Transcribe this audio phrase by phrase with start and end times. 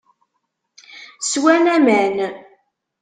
[1.29, 2.15] Swan aman.